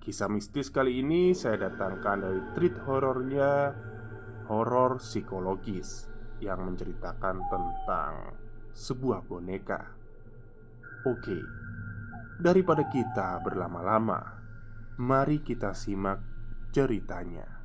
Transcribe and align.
Kisah 0.00 0.32
mistis 0.32 0.72
kali 0.72 1.04
ini 1.04 1.36
saya 1.36 1.68
datangkan 1.68 2.24
dari 2.24 2.40
treat 2.56 2.72
horornya 2.88 3.76
Horor 4.48 4.96
psikologis 4.96 6.08
Yang 6.40 6.60
menceritakan 6.72 7.36
tentang 7.52 8.14
sebuah 8.72 9.20
boneka. 9.28 9.92
Oke 11.04 11.36
Daripada 12.40 12.88
kita 12.88 13.44
berlama-lama 13.44 14.40
Mari 14.96 15.44
kita 15.44 15.76
simak 15.76 16.24
ceritanya. 16.72 17.60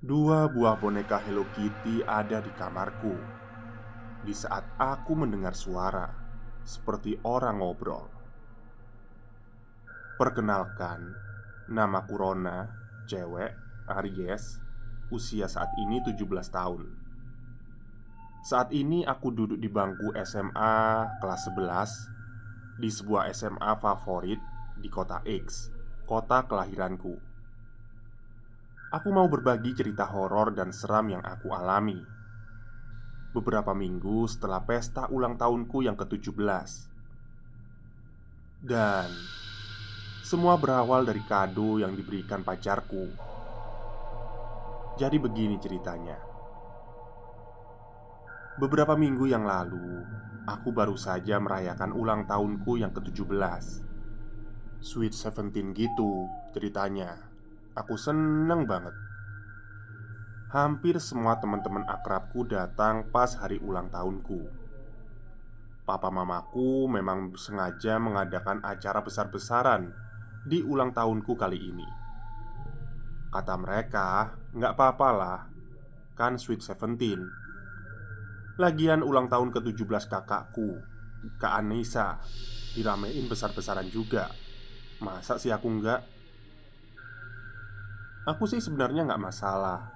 Dua 0.00 0.48
buah 0.48 0.80
boneka 0.80 1.20
Hello 1.28 1.44
Kitty 1.52 2.00
ada 2.08 2.40
di 2.40 2.52
kamarku. 2.56 3.16
Di 4.24 4.32
saat 4.32 4.80
aku 4.80 5.12
mendengar 5.12 5.52
suara 5.52 6.08
Seperti 6.64 7.20
orang 7.28 7.60
ngobrol 7.60 8.13
Perkenalkan, 10.14 11.10
nama 11.66 11.98
Rona, 12.06 12.70
cewek, 13.10 13.50
Aries, 13.98 14.62
usia 15.10 15.50
saat 15.50 15.74
ini 15.74 15.98
17 16.06 16.22
tahun. 16.54 16.86
Saat 18.46 18.70
ini 18.70 19.02
aku 19.02 19.34
duduk 19.34 19.58
di 19.58 19.66
bangku 19.66 20.14
SMA 20.22 21.18
kelas 21.18 21.50
11 21.50 22.78
di 22.78 22.94
sebuah 22.94 23.26
SMA 23.34 23.74
favorit 23.82 24.38
di 24.78 24.86
kota 24.86 25.18
X, 25.26 25.74
kota 26.06 26.46
kelahiranku. 26.46 27.18
Aku 28.94 29.10
mau 29.10 29.26
berbagi 29.26 29.74
cerita 29.74 30.06
horor 30.06 30.54
dan 30.54 30.70
seram 30.70 31.10
yang 31.10 31.26
aku 31.26 31.50
alami. 31.50 31.98
Beberapa 33.34 33.74
minggu 33.74 34.30
setelah 34.30 34.62
pesta 34.62 35.10
ulang 35.10 35.34
tahunku 35.34 35.82
yang 35.82 35.98
ke-17. 35.98 36.94
Dan 38.62 39.10
semua 40.24 40.56
berawal 40.56 41.04
dari 41.04 41.20
kado 41.20 41.76
yang 41.76 41.92
diberikan 41.92 42.40
pacarku. 42.40 43.12
Jadi, 44.96 45.20
begini 45.20 45.60
ceritanya: 45.60 46.16
beberapa 48.56 48.96
minggu 48.96 49.28
yang 49.28 49.44
lalu, 49.44 50.00
aku 50.48 50.72
baru 50.72 50.96
saja 50.96 51.36
merayakan 51.36 51.92
ulang 51.92 52.24
tahunku 52.24 52.80
yang 52.80 52.96
ke-17. 52.96 53.84
Sweet 54.80 55.12
Seventeen 55.12 55.76
gitu 55.76 56.32
ceritanya. 56.56 57.20
Aku 57.76 58.00
seneng 58.00 58.64
banget. 58.64 58.96
Hampir 60.56 61.04
semua 61.04 61.36
teman-teman 61.36 61.84
akrabku 61.84 62.48
datang 62.48 63.12
pas 63.12 63.28
hari 63.36 63.60
ulang 63.60 63.92
tahunku. 63.92 64.40
Papa 65.84 66.08
mamaku 66.08 66.88
memang 66.88 67.36
sengaja 67.36 68.00
mengadakan 68.00 68.64
acara 68.64 69.04
besar-besaran 69.04 70.03
di 70.44 70.60
ulang 70.60 70.92
tahunku 70.92 71.32
kali 71.32 71.56
ini. 71.56 71.88
Kata 73.32 73.56
mereka, 73.56 74.36
nggak 74.52 74.72
apa-apa 74.76 75.08
lah 75.10 75.40
Kan 76.14 76.38
Sweet 76.38 76.62
Seventeen. 76.62 77.26
Lagian 78.60 79.02
ulang 79.02 79.26
tahun 79.26 79.50
ke-17 79.50 80.06
kakakku 80.06 80.78
Kak 81.42 81.58
Anissa 81.58 82.22
Diramein 82.76 83.26
besar-besaran 83.26 83.90
juga. 83.90 84.30
Masa 85.02 85.40
sih 85.42 85.50
aku 85.50 85.66
nggak? 85.66 86.00
Aku 88.30 88.46
sih 88.46 88.62
sebenarnya 88.62 89.02
nggak 89.08 89.22
masalah. 89.22 89.90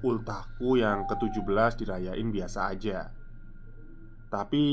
Ultahku 0.00 0.80
yang 0.80 1.04
ke-17 1.04 1.84
dirayain 1.84 2.28
biasa 2.32 2.72
aja. 2.72 3.12
Tapi 4.32 4.64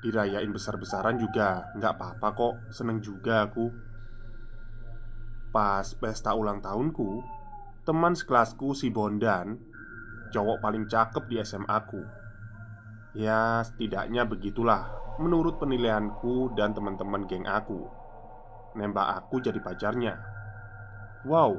dirayain 0.00 0.48
besar-besaran 0.48 1.20
juga 1.20 1.68
nggak 1.76 1.92
apa-apa 2.00 2.28
kok 2.32 2.54
Seneng 2.72 3.04
juga 3.04 3.44
aku 3.44 3.89
Pas 5.50 5.82
pesta 5.82 6.30
ulang 6.38 6.62
tahunku 6.62 7.26
Teman 7.82 8.14
sekelasku 8.14 8.70
si 8.70 8.86
Bondan 8.86 9.58
Cowok 10.30 10.62
paling 10.62 10.86
cakep 10.86 11.26
di 11.26 11.42
SMA 11.42 11.78
ku. 11.90 11.98
Ya 13.18 13.58
setidaknya 13.66 14.22
begitulah 14.30 14.94
Menurut 15.18 15.58
penilaianku 15.58 16.54
dan 16.54 16.70
teman-teman 16.70 17.26
geng 17.26 17.50
aku. 17.50 17.90
Nembak 18.78 19.26
aku 19.26 19.42
jadi 19.42 19.58
pacarnya. 19.58 20.14
Wow 21.26 21.58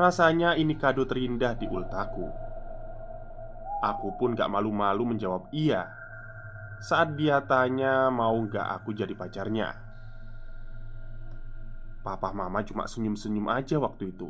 Rasanya 0.00 0.56
ini 0.56 0.80
kado 0.80 1.04
terindah 1.04 1.60
di 1.60 1.68
ultaku. 1.68 2.26
Aku 3.84 4.16
pun 4.16 4.32
gak 4.32 4.48
malu-malu 4.48 5.12
menjawab 5.12 5.52
iya 5.52 5.92
Saat 6.80 7.20
dia 7.20 7.44
tanya 7.44 8.08
mau 8.08 8.40
gak 8.48 8.80
aku 8.80 8.96
jadi 8.96 9.12
pacarnya 9.12 9.84
Papa 12.04 12.36
mama 12.36 12.60
cuma 12.60 12.84
senyum-senyum 12.84 13.48
aja 13.48 13.80
waktu 13.80 14.12
itu 14.12 14.28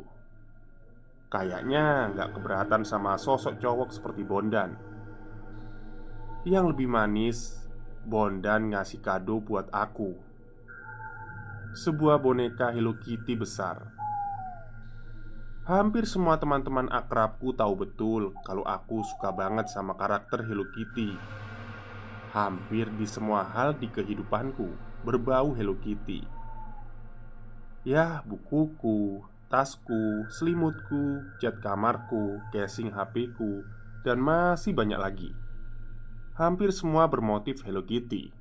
Kayaknya 1.27 2.15
nggak 2.15 2.39
keberatan 2.39 2.87
sama 2.87 3.19
sosok 3.19 3.59
cowok 3.59 3.91
seperti 3.91 4.23
Bondan 4.23 4.79
Yang 6.47 6.71
lebih 6.71 6.87
manis 6.87 7.67
Bondan 8.07 8.71
ngasih 8.71 9.03
kado 9.03 9.43
buat 9.43 9.67
aku 9.75 10.15
Sebuah 11.75 12.23
boneka 12.23 12.71
Hello 12.71 12.95
Kitty 12.95 13.35
besar 13.35 13.91
Hampir 15.65 16.05
semua 16.05 16.37
teman-teman 16.37 16.85
akrabku 16.93 17.49
tahu 17.49 17.73
betul 17.73 18.37
kalau 18.45 18.61
aku 18.61 19.01
suka 19.01 19.33
banget 19.33 19.65
sama 19.65 19.97
karakter 19.97 20.45
Hello 20.45 20.61
Kitty. 20.69 21.17
Hampir 22.37 22.85
di 22.93 23.09
semua 23.09 23.41
hal 23.49 23.73
di 23.73 23.89
kehidupanku 23.89 24.69
berbau 25.01 25.57
Hello 25.57 25.73
Kitty. 25.81 26.34
Ya, 27.85 28.25
bukuku, 28.25 29.21
tasku, 29.45 30.25
selimutku, 30.33 31.21
cat 31.37 31.61
kamarku, 31.61 32.41
casing 32.49 32.89
HP-ku, 32.89 33.61
dan 34.01 34.17
masih 34.17 34.73
banyak 34.73 34.97
lagi. 34.97 35.29
Hampir 36.33 36.73
semua 36.73 37.05
bermotif 37.05 37.61
Hello 37.61 37.85
Kitty. 37.85 38.33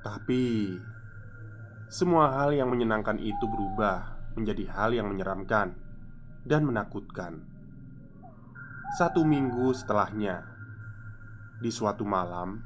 Tapi 0.00 0.72
semua 1.92 2.40
hal 2.40 2.56
yang 2.56 2.72
menyenangkan 2.72 3.20
itu 3.20 3.44
berubah 3.44 4.32
menjadi 4.32 4.64
hal 4.72 4.96
yang 4.96 5.12
menyeramkan 5.12 5.76
dan 6.48 6.64
menakutkan. 6.64 7.44
Satu 8.96 9.28
minggu 9.28 9.76
setelahnya, 9.76 10.48
Di 11.60 11.68
suatu 11.68 12.08
malam, 12.08 12.64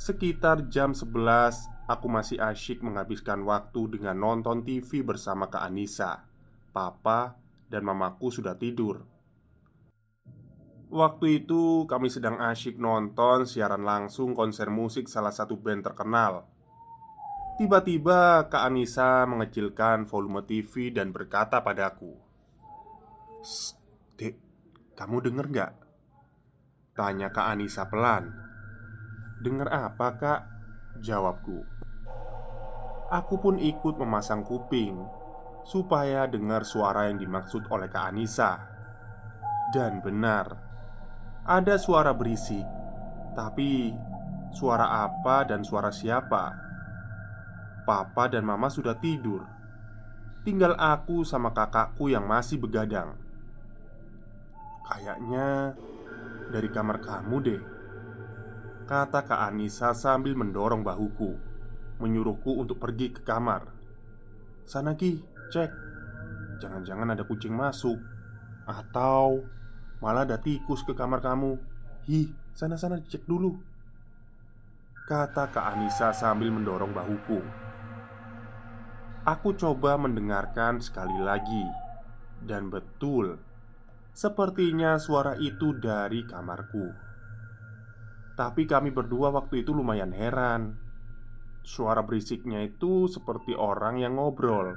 sekitar 0.00 0.66
jam 0.72 0.96
11, 0.96 1.71
aku 1.92 2.08
masih 2.08 2.40
asyik 2.40 2.80
menghabiskan 2.80 3.44
waktu 3.44 4.00
dengan 4.00 4.16
nonton 4.16 4.64
TV 4.64 5.04
bersama 5.04 5.52
Kak 5.52 5.68
Anissa. 5.68 6.24
Papa 6.72 7.36
dan 7.68 7.84
mamaku 7.84 8.32
sudah 8.32 8.56
tidur. 8.56 9.04
Waktu 10.92 11.44
itu 11.44 11.84
kami 11.88 12.08
sedang 12.08 12.40
asyik 12.40 12.80
nonton 12.80 13.44
siaran 13.44 13.84
langsung 13.84 14.32
konser 14.32 14.72
musik 14.72 15.08
salah 15.08 15.32
satu 15.32 15.56
band 15.60 15.84
terkenal. 15.84 16.48
Tiba-tiba 17.60 18.48
Kak 18.48 18.64
Anissa 18.72 19.28
mengecilkan 19.28 20.08
volume 20.08 20.40
TV 20.48 20.88
dan 20.88 21.12
berkata 21.12 21.60
padaku 21.60 22.16
Dek, 24.16 24.34
kamu 24.96 25.16
denger 25.20 25.46
gak? 25.52 25.72
Tanya 26.96 27.28
Kak 27.28 27.52
Anissa 27.52 27.84
pelan 27.92 28.32
Dengar 29.44 29.68
apa 29.68 30.08
kak? 30.16 30.40
Jawabku 31.02 31.71
Aku 33.12 33.36
pun 33.36 33.60
ikut 33.60 34.00
memasang 34.00 34.40
kuping 34.40 34.96
Supaya 35.68 36.24
dengar 36.24 36.64
suara 36.64 37.12
yang 37.12 37.20
dimaksud 37.20 37.68
oleh 37.68 37.92
Kak 37.92 38.08
Anissa. 38.08 38.56
Dan 39.68 40.00
benar 40.00 40.56
Ada 41.44 41.76
suara 41.76 42.16
berisik 42.16 42.64
Tapi 43.36 43.92
Suara 44.52 45.04
apa 45.04 45.44
dan 45.44 45.60
suara 45.60 45.92
siapa? 45.92 46.56
Papa 47.82 48.28
dan 48.28 48.44
mama 48.44 48.68
sudah 48.68 48.94
tidur. 49.00 49.42
Tinggal 50.44 50.76
aku 50.76 51.24
sama 51.24 51.50
kakakku 51.56 52.12
yang 52.12 52.28
masih 52.28 52.60
begadang. 52.60 53.16
Kayaknya 54.86 55.72
dari 56.52 56.68
kamar 56.68 57.00
kamu 57.00 57.36
deh 57.40 57.62
Kata 58.84 59.24
Kak 59.24 59.40
Anissa 59.40 59.96
sambil 59.96 60.36
mendorong 60.36 60.84
bahuku 60.84 61.51
Menyuruhku 62.02 62.58
untuk 62.58 62.82
pergi 62.82 63.14
ke 63.14 63.22
kamar. 63.22 63.70
Sana 64.66 64.98
Ki, 64.98 65.22
cek. 65.54 65.70
Jangan-jangan 66.58 67.14
ada 67.14 67.22
kucing 67.22 67.54
masuk. 67.54 68.02
Atau 68.66 69.46
malah 70.02 70.26
ada 70.26 70.42
tikus 70.42 70.82
ke 70.82 70.98
kamar 70.98 71.22
kamu. 71.22 71.62
Hi, 72.10 72.26
sana-sana 72.58 72.98
cek 72.98 73.22
dulu. 73.30 73.54
Kata 75.06 75.46
Kak 75.54 75.78
Anissa 75.78 76.10
sambil 76.10 76.50
mendorong 76.50 76.90
bahuku. 76.90 77.38
Aku 79.22 79.54
coba 79.54 79.94
mendengarkan 79.94 80.82
sekali 80.82 81.14
lagi. 81.22 81.62
Dan 82.42 82.74
betul 82.74 83.38
Sepertinya 84.12 85.00
suara 85.00 85.40
itu 85.40 85.72
dari 85.72 86.28
kamarku. 86.28 86.84
Tapi 88.36 88.68
kami 88.68 88.92
berdua 88.92 89.32
waktu 89.32 89.64
itu 89.64 89.72
lumayan 89.72 90.12
heran 90.12 90.81
Suara 91.62 92.02
berisiknya 92.02 92.62
itu 92.66 93.06
seperti 93.06 93.54
orang 93.54 94.02
yang 94.02 94.18
ngobrol 94.18 94.74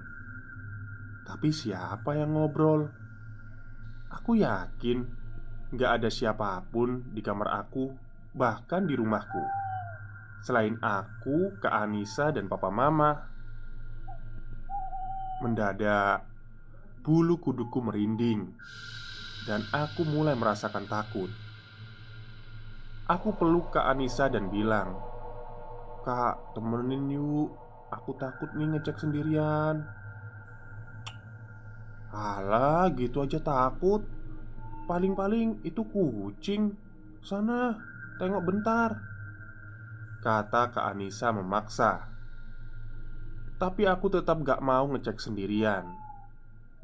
Tapi 1.25 1.49
siapa 1.49 2.13
yang 2.17 2.37
ngobrol? 2.37 2.85
Aku 4.13 4.37
yakin 4.37 5.05
Gak 5.73 5.91
ada 6.01 6.09
siapa 6.13 6.61
pun 6.69 7.09
di 7.11 7.25
kamar 7.25 7.65
aku 7.65 7.89
Bahkan 8.33 8.85
di 8.85 8.93
rumahku 8.93 9.43
Selain 10.45 10.77
aku, 10.77 11.57
Kak 11.57 11.73
Anissa, 11.73 12.29
dan 12.29 12.45
Papa 12.45 12.69
Mama 12.69 13.11
Mendadak 15.41 16.21
Bulu 17.01 17.41
kuduku 17.41 17.81
merinding 17.81 18.53
dan 19.45 19.61
aku 19.69 20.01
mulai 20.03 20.33
merasakan 20.33 20.89
takut. 20.89 21.29
Aku 23.05 23.37
peluk 23.37 23.69
Kak 23.69 23.85
Anissa 23.85 24.25
dan 24.25 24.49
bilang, 24.49 24.97
"Kak, 26.05 26.53
temenin 26.53 27.09
yuk. 27.09 27.49
Aku 27.89 28.13
takut 28.21 28.53
nih 28.53 28.77
ngecek 28.77 29.01
sendirian." 29.01 29.81
Alah, 32.13 32.93
gitu 32.93 33.25
aja 33.25 33.41
takut. 33.41 34.05
Paling-paling 34.85 35.65
itu 35.65 35.81
kucing. 35.89 36.77
Sana, 37.25 37.73
tengok 38.21 38.45
bentar. 38.45 39.01
Kata 40.21 40.69
Kak 40.69 40.85
Anissa 40.93 41.33
memaksa. 41.33 42.05
Tapi 43.57 43.89
aku 43.89 44.13
tetap 44.13 44.45
gak 44.45 44.61
mau 44.61 44.85
ngecek 44.93 45.17
sendirian. 45.17 45.89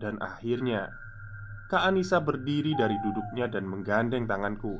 Dan 0.01 0.17
akhirnya 0.17 0.89
Kak 1.71 1.87
Anissa 1.87 2.19
berdiri 2.19 2.75
dari 2.75 2.99
duduknya 2.99 3.47
dan 3.47 3.63
menggandeng 3.63 4.27
tanganku. 4.27 4.75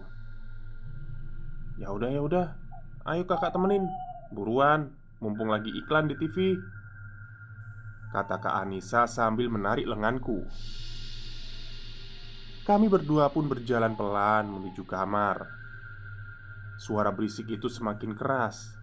Ya 1.80 1.88
udah 1.88 2.10
ya 2.12 2.20
udah, 2.20 2.48
ayo 3.08 3.24
kakak 3.24 3.56
temenin, 3.56 3.88
buruan, 4.32 4.96
mumpung 5.20 5.52
lagi 5.52 5.70
iklan 5.70 6.10
di 6.10 6.16
TV. 6.18 6.56
Kata 8.12 8.40
Kak 8.40 8.56
Anissa 8.64 9.08
sambil 9.08 9.48
menarik 9.48 9.88
lenganku. 9.88 10.44
Kami 12.68 12.88
berdua 12.88 13.32
pun 13.32 13.48
berjalan 13.52 13.96
pelan 13.96 14.48
menuju 14.48 14.84
kamar. 14.88 15.48
Suara 16.80 17.14
berisik 17.14 17.52
itu 17.52 17.70
semakin 17.70 18.18
keras, 18.18 18.74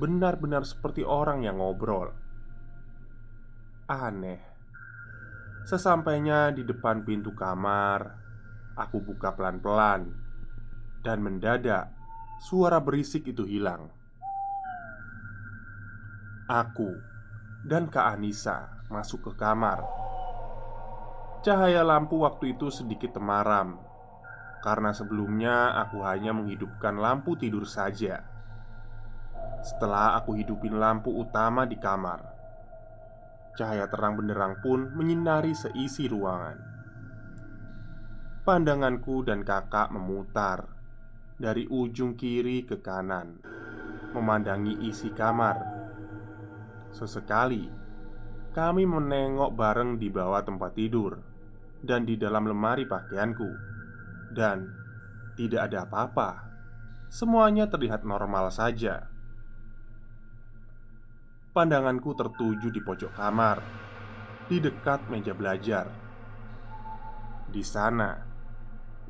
benar-benar 0.00 0.66
seperti 0.66 1.04
orang 1.06 1.44
yang 1.46 1.60
ngobrol. 1.60 2.10
Aneh 3.86 4.50
Sesampainya 5.68 6.50
di 6.50 6.64
depan 6.66 7.04
pintu 7.04 7.36
kamar, 7.36 8.18
aku 8.74 8.98
buka 9.04 9.36
pelan-pelan, 9.36 10.10
dan 11.04 11.20
mendadak 11.20 11.92
suara 12.40 12.80
berisik 12.80 13.28
itu 13.28 13.44
hilang. 13.44 13.99
Aku 16.50 16.98
dan 17.62 17.86
Kak 17.86 18.18
Anissa 18.18 18.82
masuk 18.90 19.30
ke 19.30 19.32
kamar. 19.38 19.86
Cahaya 21.46 21.86
lampu 21.86 22.26
waktu 22.26 22.58
itu 22.58 22.74
sedikit 22.74 23.14
temaram 23.14 23.78
karena 24.58 24.90
sebelumnya 24.90 25.78
aku 25.78 26.02
hanya 26.02 26.34
menghidupkan 26.34 26.98
lampu 26.98 27.38
tidur 27.38 27.70
saja. 27.70 28.26
Setelah 29.62 30.18
aku 30.18 30.34
hidupin 30.42 30.74
lampu 30.74 31.14
utama 31.14 31.70
di 31.70 31.78
kamar, 31.78 32.18
Cahaya 33.54 33.86
terang 33.86 34.18
benderang 34.18 34.58
pun 34.58 34.90
menyinari 34.90 35.54
seisi 35.54 36.10
ruangan. 36.10 36.58
Pandanganku 38.42 39.22
dan 39.22 39.46
kakak 39.46 39.94
memutar 39.94 40.66
dari 41.38 41.70
ujung 41.70 42.18
kiri 42.18 42.66
ke 42.66 42.82
kanan, 42.82 43.38
memandangi 44.18 44.82
isi 44.90 45.14
kamar. 45.14 45.79
Sesekali 46.90 47.70
kami 48.50 48.82
menengok 48.82 49.54
bareng 49.54 49.94
di 49.94 50.10
bawah 50.10 50.42
tempat 50.42 50.74
tidur 50.74 51.22
dan 51.80 52.04
di 52.04 52.18
dalam 52.18 52.44
lemari 52.44 52.84
pakaianku, 52.84 53.50
dan 54.34 54.68
tidak 55.38 55.70
ada 55.70 55.88
apa-apa. 55.88 56.30
Semuanya 57.10 57.66
terlihat 57.66 58.04
normal 58.04 58.52
saja. 58.52 59.08
Pandanganku 61.50 62.14
tertuju 62.14 62.70
di 62.70 62.78
pojok 62.78 63.16
kamar, 63.16 63.58
di 64.46 64.62
dekat 64.62 65.10
meja 65.10 65.34
belajar. 65.34 65.90
Di 67.50 67.62
sana 67.66 68.14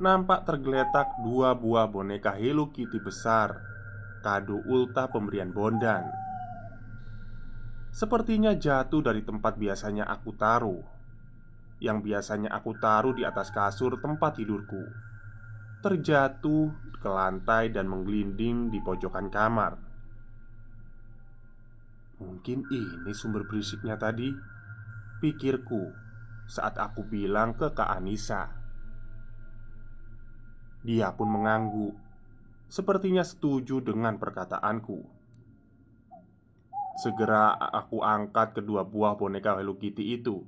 nampak 0.00 0.48
tergeletak 0.48 1.20
dua 1.20 1.52
buah 1.52 1.84
boneka 1.84 2.32
Hello 2.32 2.72
Kitty 2.72 2.96
besar, 3.04 3.60
kado 4.24 4.64
ulta 4.64 5.12
pemberian 5.12 5.52
Bondan. 5.52 6.29
Sepertinya 7.90 8.54
jatuh 8.54 9.02
dari 9.02 9.26
tempat 9.26 9.58
biasanya 9.58 10.06
aku 10.06 10.30
taruh, 10.38 10.82
yang 11.82 11.98
biasanya 11.98 12.54
aku 12.54 12.78
taruh 12.78 13.10
di 13.10 13.26
atas 13.26 13.50
kasur 13.50 13.98
tempat 13.98 14.38
tidurku, 14.38 14.78
terjatuh 15.82 16.70
ke 17.02 17.08
lantai 17.10 17.74
dan 17.74 17.90
menggelinding 17.90 18.70
di 18.70 18.78
pojokan 18.78 19.26
kamar. 19.26 19.74
Mungkin 22.20 22.68
ini 22.70 23.10
sumber 23.16 23.48
berisiknya 23.48 23.96
tadi 23.96 24.28
Pikirku 25.20 25.92
saat 26.48 26.80
aku 26.80 27.04
bilang 27.04 27.52
ke 27.52 27.72
Kak 27.76 27.92
Anissa. 27.92 28.56
Dia 30.80 31.12
pun 31.12 31.28
mengangguk. 31.28 31.92
Sepertinya 32.72 33.20
setuju 33.20 33.84
dengan 33.84 34.16
perkataanku 34.16 35.19
Segera 37.00 37.56
aku 37.56 38.04
angkat 38.04 38.60
kedua 38.60 38.84
buah 38.84 39.16
boneka 39.16 39.56
Hello 39.56 39.80
Kitty 39.80 40.20
itu. 40.20 40.44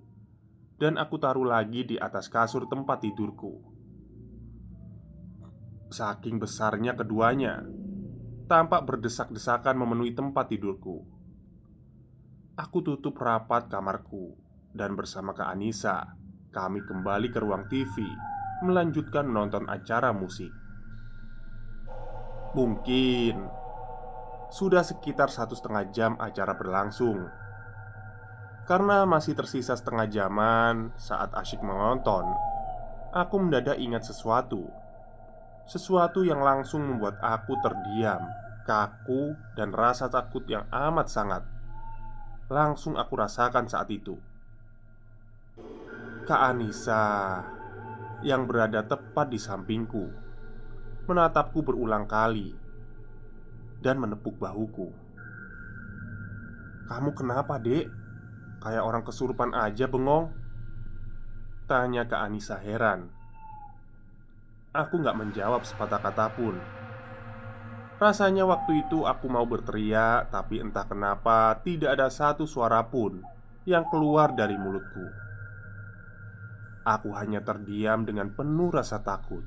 Dan 0.77 1.01
aku 1.01 1.17
taruh 1.17 1.49
lagi 1.49 1.89
di 1.89 1.97
atas 1.97 2.29
kasur 2.29 2.69
tempat 2.69 3.01
tidurku. 3.01 3.73
Saking 5.89 6.37
besarnya 6.37 6.93
keduanya 6.93 7.65
Tampak 8.53 8.85
berdesak-desakan 8.85 9.81
memenuhi 9.81 10.13
tempat 10.13 10.53
tidurku. 10.53 11.01
Aku 12.53 12.85
tutup 12.85 13.17
rapat 13.17 13.73
kamarku 13.73 14.37
dan 14.77 14.93
bersama 14.93 15.33
Kak 15.33 15.57
Anissa, 15.57 16.21
kami 16.53 16.85
kembali 16.85 17.33
ke 17.33 17.41
ruang 17.41 17.65
TV 17.73 18.05
melanjutkan 18.61 19.25
menonton 19.25 19.65
acara 19.73 20.13
musik. 20.13 20.53
Mungkin 22.53 23.62
sudah 24.53 24.85
sekitar 24.85 25.33
satu 25.33 25.57
setengah 25.57 25.89
jam 25.89 26.13
acara 26.21 26.53
berlangsung. 26.53 27.33
Karena 28.69 29.09
masih 29.09 29.33
tersisa 29.33 29.73
setengah 29.73 30.07
jaman 30.13 30.93
saat 31.01 31.33
asyik 31.33 31.65
menonton, 31.65 32.29
aku 33.17 33.41
mendadak 33.41 33.81
ingat 33.81 34.05
sesuatu. 34.05 34.69
Sesuatu 35.65 36.21
yang 36.21 36.45
langsung 36.45 36.85
membuat 36.85 37.17
aku 37.25 37.57
terdiam, 37.65 38.29
kaku, 38.69 39.33
dan 39.57 39.73
rasa 39.73 40.13
takut 40.13 40.45
yang 40.45 40.69
amat 40.69 41.09
sangat. 41.09 41.43
Langsung 42.53 43.01
aku 43.01 43.17
rasakan 43.17 43.73
saat 43.73 43.89
itu. 43.89 44.21
Kak 46.29 46.39
Anissa 46.39 47.41
yang 48.23 48.47
berada 48.47 48.85
tepat 48.85 49.33
di 49.33 49.41
sampingku 49.41 50.07
menatapku 51.11 51.67
berulang 51.67 52.07
kali 52.07 52.62
dan 53.83 53.99
menepuk 53.99 54.39
bahuku. 54.39 54.95
"Kamu 56.87 57.11
kenapa, 57.19 57.59
Dek? 57.59 57.91
Kayak 58.62 58.87
orang 58.87 59.03
kesurupan 59.03 59.53
aja 59.53 59.91
bengong." 59.91 60.31
Tanya 61.67 62.07
ke 62.07 62.15
Anissa 62.15 62.62
heran. 62.62 63.11
Aku 64.73 65.05
gak 65.05 65.19
menjawab 65.19 65.69
sepatah 65.69 66.01
kata 66.01 66.33
pun. 66.33 66.57
Rasanya 68.01 68.43
waktu 68.49 68.83
itu 68.83 69.07
aku 69.07 69.31
mau 69.31 69.47
berteriak, 69.47 70.33
tapi 70.33 70.59
entah 70.59 70.89
kenapa 70.89 71.61
tidak 71.62 71.95
ada 71.95 72.11
satu 72.11 72.49
suara 72.51 72.83
pun 72.89 73.23
yang 73.62 73.87
keluar 73.87 74.35
dari 74.35 74.59
mulutku. 74.59 75.07
Aku 76.83 77.15
hanya 77.15 77.47
terdiam 77.47 78.03
dengan 78.03 78.35
penuh 78.35 78.75
rasa 78.75 79.07
takut. 79.07 79.47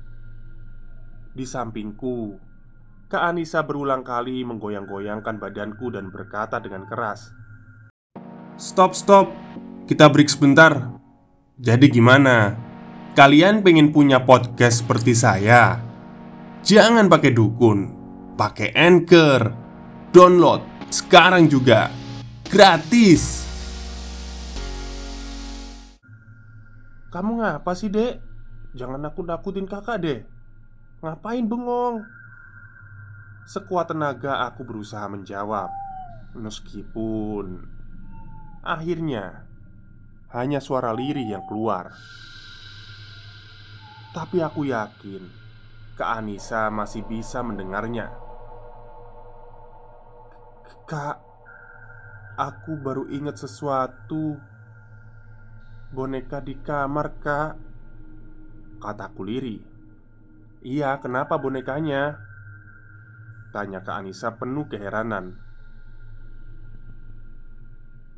Di 1.36 1.44
sampingku, 1.44 2.40
Kak 3.06 3.22
Anissa 3.22 3.62
berulang 3.62 4.02
kali 4.02 4.42
menggoyang-goyangkan 4.42 5.38
badanku 5.38 5.94
dan 5.94 6.10
berkata 6.10 6.58
dengan 6.58 6.90
keras, 6.90 7.30
"Stop, 8.58 8.98
stop, 8.98 9.30
kita 9.86 10.10
break 10.10 10.26
sebentar." 10.26 10.98
Jadi, 11.54 11.86
gimana? 11.86 12.58
Kalian 13.14 13.62
pengen 13.62 13.94
punya 13.94 14.26
podcast 14.26 14.82
seperti 14.82 15.14
saya? 15.14 15.78
Jangan 16.66 17.06
pakai 17.06 17.30
dukun, 17.30 17.94
pakai 18.34 18.74
anchor, 18.74 19.54
download 20.10 20.66
sekarang 20.90 21.46
juga 21.46 21.94
gratis. 22.50 23.46
Kamu 27.14 27.38
ngapa 27.38 27.70
sih, 27.78 27.86
Dek? 27.86 28.18
Jangan 28.74 29.06
aku 29.06 29.22
nakutin 29.22 29.70
kakak, 29.70 30.02
deh. 30.02 30.20
Ngapain 31.06 31.46
bengong? 31.46 32.25
Sekuat 33.46 33.94
tenaga 33.94 34.42
aku 34.44 34.66
berusaha 34.66 35.06
menjawab 35.06 35.70
Meskipun 36.34 37.62
Akhirnya 38.66 39.46
Hanya 40.34 40.58
suara 40.58 40.90
lirih 40.90 41.30
yang 41.30 41.46
keluar 41.46 41.94
Tapi 44.10 44.42
aku 44.42 44.66
yakin 44.66 45.22
Kak 45.94 46.10
Anissa 46.20 46.68
masih 46.68 47.06
bisa 47.06 47.40
mendengarnya 47.46 48.10
Kak 50.90 51.22
Aku 52.36 52.76
baru 52.82 53.08
ingat 53.08 53.40
sesuatu 53.40 54.36
Boneka 55.86 56.42
di 56.42 56.58
kamar, 56.58 57.14
Kak. 57.22 57.54
Kataku 58.82 59.22
liri. 59.22 59.62
Iya, 60.66 60.98
kenapa 60.98 61.38
bonekanya? 61.38 62.25
Tanya 63.56 63.80
ke 63.80 63.88
Anissa 63.88 64.36
penuh 64.36 64.68
keheranan. 64.68 65.32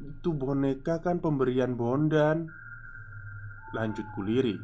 Itu 0.03 0.35
boneka 0.35 0.99
kan 0.99 1.23
pemberian 1.23 1.79
Bondan. 1.79 2.51
Lanjut 3.71 4.03
kuliri. 4.19 4.59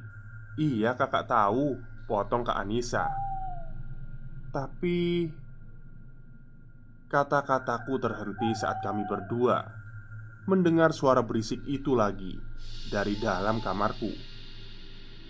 Iya, 0.59 0.99
kakak 0.99 1.31
tahu. 1.31 1.79
Potong 2.11 2.43
ke 2.43 2.51
Anissa. 2.51 3.07
Tapi 4.51 5.31
kata-kataku 7.07 7.95
terhenti 8.03 8.51
saat 8.59 8.83
kami 8.83 9.07
berdua 9.07 9.63
mendengar 10.51 10.91
suara 10.91 11.23
berisik 11.23 11.63
itu 11.71 11.95
lagi 11.95 12.35
dari 12.91 13.15
dalam 13.23 13.63
kamarku, 13.63 14.11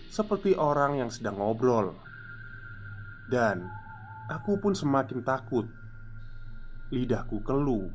seperti 0.09 0.57
orang 0.57 0.99
yang 0.99 1.13
sedang 1.13 1.39
ngobrol, 1.39 1.95
dan 3.29 3.84
aku 4.29 4.57
pun 4.57 4.73
semakin 4.73 5.21
takut. 5.21 5.69
Lidahku 6.93 7.41
keluh, 7.41 7.89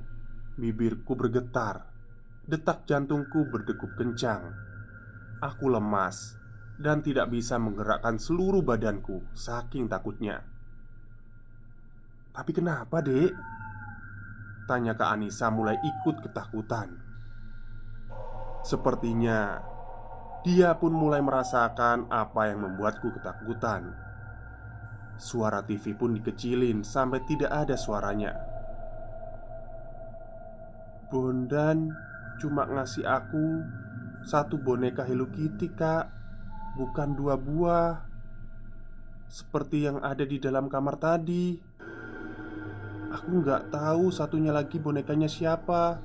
bibirku 0.58 1.14
bergetar, 1.14 1.86
detak 2.46 2.86
jantungku 2.86 3.46
berdegup 3.46 3.94
kencang. 3.94 4.50
Aku 5.40 5.70
lemas 5.70 6.36
dan 6.76 7.00
tidak 7.00 7.30
bisa 7.32 7.56
menggerakkan 7.56 8.18
seluruh 8.18 8.60
badanku, 8.60 9.24
saking 9.32 9.88
takutnya. 9.88 10.42
"Tapi 12.34 12.50
kenapa, 12.52 13.00
Dek?" 13.00 13.32
tanya 14.70 14.94
ke 14.94 15.02
Anissa 15.02 15.50
mulai 15.50 15.74
ikut 15.82 16.22
ketakutan. 16.22 16.94
Sepertinya 18.62 19.58
dia 20.46 20.78
pun 20.78 20.94
mulai 20.94 21.20
merasakan 21.20 22.06
apa 22.06 22.52
yang 22.52 22.64
membuatku 22.64 23.10
ketakutan. 23.12 24.09
Suara 25.20 25.60
TV 25.60 25.92
pun 25.92 26.16
dikecilin 26.16 26.80
sampai 26.80 27.20
tidak 27.28 27.52
ada 27.52 27.76
suaranya. 27.76 28.32
Bondan 31.12 31.92
cuma 32.40 32.64
ngasih 32.64 33.04
aku 33.04 33.60
satu 34.24 34.56
boneka 34.56 35.04
Hello 35.04 35.28
Kitty, 35.28 35.76
Kak. 35.76 36.08
Bukan 36.80 37.20
dua 37.20 37.36
buah. 37.36 38.08
Seperti 39.28 39.84
yang 39.84 40.00
ada 40.00 40.24
di 40.24 40.40
dalam 40.40 40.72
kamar 40.72 40.96
tadi. 40.96 41.52
Aku 43.12 43.44
nggak 43.44 43.68
tahu 43.68 44.08
satunya 44.08 44.56
lagi 44.56 44.80
bonekanya 44.80 45.28
siapa 45.28 46.00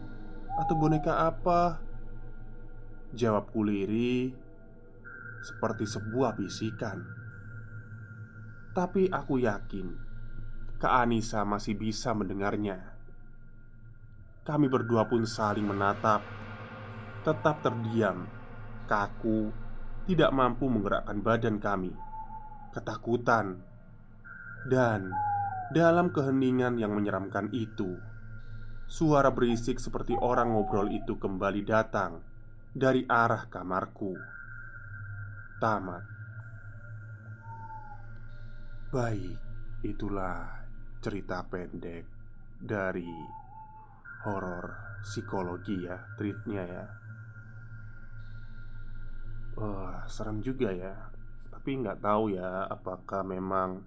atau 0.59 0.75
boneka 0.75 1.23
apa. 1.23 1.79
Jawab 3.15 3.47
Kuliri 3.55 4.35
Seperti 5.39 5.87
sebuah 5.87 6.35
bisikan 6.35 7.14
Tapi 8.75 9.07
aku 9.07 9.39
yakin 9.39 9.87
Kak 10.75 11.07
Anissa 11.07 11.47
masih 11.47 11.79
bisa 11.79 12.11
mendengarnya. 12.11 12.91
Kami 14.43 14.67
berdua 14.67 15.07
pun 15.07 15.23
saling 15.23 15.63
menatap. 15.63 16.19
Tetap 17.23 17.63
terdiam. 17.63 18.27
Kaku 18.85 19.49
Tidak 20.05 20.29
mampu 20.35 20.67
menggerakkan 20.67 21.23
badan 21.23 21.57
kami. 21.63 21.95
Ketakutan. 22.75 23.63
Dan 24.67 25.09
dalam 25.71 26.11
keheningan 26.11 26.75
yang 26.75 26.93
menyeramkan 26.93 27.49
itu 27.55 27.95
Suara 28.85 29.33
berisik 29.33 29.81
seperti 29.81 30.13
orang 30.13 30.53
ngobrol 30.53 30.93
itu 30.93 31.17
kembali 31.17 31.65
datang 31.65 32.21
dari 32.69 33.01
arah 33.09 33.49
kamarku. 33.49 34.13
Tamat. 35.57 36.14
Baik, 38.95 39.35
itulah 39.83 40.63
cerita 41.03 41.43
pendek 41.43 42.07
dari 42.55 43.11
horor 44.23 44.71
psikologi 45.03 45.83
ya, 45.83 45.99
treatnya 46.15 46.63
ya. 46.63 46.85
Wah, 49.59 50.07
serem 50.07 50.39
juga 50.39 50.71
ya. 50.71 51.11
Tapi 51.51 51.75
nggak 51.75 51.99
tahu 51.99 52.39
ya, 52.39 52.71
apakah 52.71 53.27
memang 53.27 53.83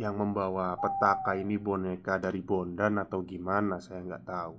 yang 0.00 0.16
membawa 0.16 0.80
petaka 0.80 1.36
ini 1.36 1.60
boneka 1.60 2.16
dari 2.16 2.40
Bondan 2.40 2.96
atau 2.96 3.20
gimana? 3.20 3.84
Saya 3.84 4.00
nggak 4.00 4.24
tahu. 4.24 4.56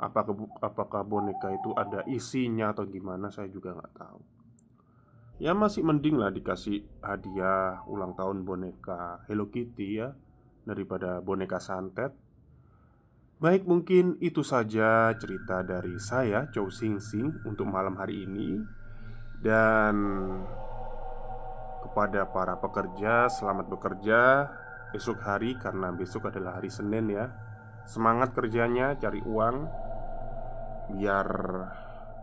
Apakah 0.00 0.32
apakah 0.64 1.04
boneka 1.04 1.52
itu 1.52 1.76
ada 1.76 2.00
isinya 2.08 2.72
atau 2.72 2.88
gimana 2.88 3.28
saya 3.28 3.52
juga 3.52 3.76
nggak 3.76 3.92
tahu. 3.92 4.35
Ya 5.36 5.52
masih 5.52 5.84
mending 5.84 6.16
lah 6.16 6.32
dikasih 6.32 7.04
hadiah 7.04 7.84
ulang 7.84 8.16
tahun 8.16 8.48
boneka 8.48 9.28
Hello 9.28 9.52
Kitty 9.52 10.00
ya 10.00 10.16
daripada 10.64 11.20
boneka 11.20 11.60
santet. 11.60 12.16
Baik 13.36 13.68
mungkin 13.68 14.16
itu 14.24 14.40
saja 14.40 15.12
cerita 15.12 15.60
dari 15.60 16.00
saya 16.00 16.48
Chow 16.48 16.72
Sing 16.72 16.96
Sing 17.04 17.44
untuk 17.44 17.68
malam 17.68 18.00
hari 18.00 18.24
ini 18.24 18.64
dan 19.44 19.92
kepada 21.84 22.32
para 22.32 22.56
pekerja 22.56 23.28
selamat 23.28 23.68
bekerja 23.68 24.20
esok 24.96 25.20
hari 25.20 25.60
karena 25.60 25.92
besok 25.92 26.32
adalah 26.32 26.56
hari 26.56 26.72
Senin 26.72 27.12
ya. 27.12 27.28
Semangat 27.84 28.32
kerjanya 28.32 28.96
cari 28.96 29.20
uang 29.20 29.68
biar 30.96 31.28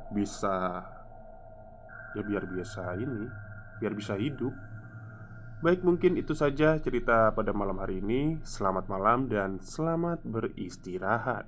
bisa 0.09 0.81
ya 2.13 2.21
biar 2.21 2.45
biasa 2.45 2.97
ini 2.97 3.25
biar 3.81 3.93
bisa 3.97 4.15
hidup 4.15 4.53
Baik, 5.63 5.79
mungkin 5.79 6.19
itu 6.19 6.35
saja 6.35 6.75
cerita 6.83 7.31
pada 7.31 7.55
malam 7.55 7.79
hari 7.79 8.03
ini. 8.03 8.35
Selamat 8.43 8.91
malam 8.91 9.31
dan 9.31 9.63
selamat 9.63 10.19
beristirahat. 10.27 11.47